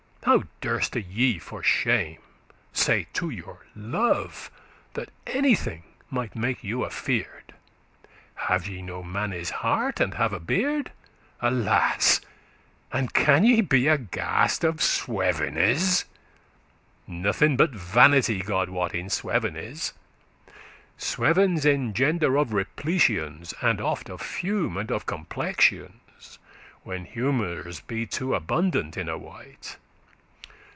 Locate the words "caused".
23.59-23.59